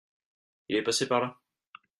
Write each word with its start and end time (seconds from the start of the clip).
il 0.67 0.77
est 0.77 0.81
passé 0.81 1.07
par 1.07 1.21
là. 1.21 1.37